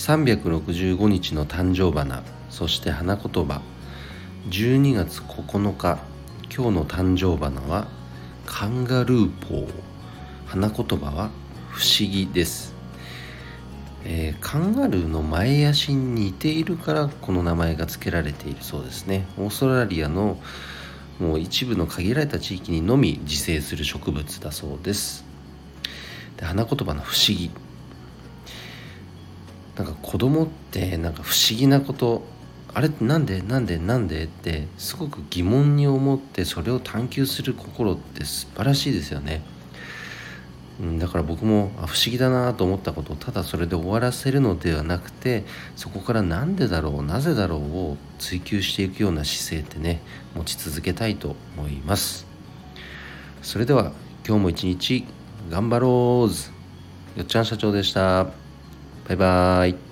[0.00, 3.60] 365日の誕生花そして花言葉。
[4.48, 5.98] 12月9日
[6.44, 7.86] 今日の誕生花は
[8.46, 9.68] カンガルーポー。
[10.46, 11.28] 花言葉は
[11.68, 12.74] 不思議です。
[14.06, 19.26] えー、カンガルーの前足に似ているからこの名前が付けられているそうですね。
[19.36, 20.40] オーストラリアの
[21.18, 25.26] もう一部の限られた地域にのみ自生する植物だそうです。
[26.38, 27.50] で花言葉の不思議。
[29.80, 32.22] なんか子供ってなんか不思議なこと
[32.74, 39.42] あれなんでなんでなんでってすごく疑問に思ってそれを探求する心って素晴らしいですよね、
[40.98, 45.44] だから僕もあ不思議だなと思ったことをただそれで終わらせるのではなくて
[45.76, 50.02] そこから何でだろうなぜだろうを追求していくような姿勢ってね
[50.34, 52.26] 持ち続けたいと思います。
[53.40, 53.92] それでは
[54.28, 55.06] 今日も一日
[55.48, 58.49] 頑張ろうよっちゃん社長でした。
[59.10, 59.89] バイバーイ。